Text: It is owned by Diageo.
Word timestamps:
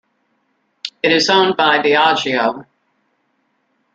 It 1.03 1.11
is 1.11 1.29
owned 1.29 1.57
by 1.57 1.77
Diageo. 1.77 2.65